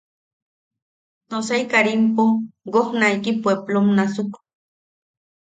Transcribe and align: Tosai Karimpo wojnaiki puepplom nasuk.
Tosai 1.29 1.59
Karimpo 1.73 2.25
wojnaiki 2.73 3.31
puepplom 3.41 3.87
nasuk. 3.97 4.31